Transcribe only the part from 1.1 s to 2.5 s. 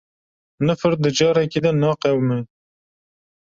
carekî de naqewime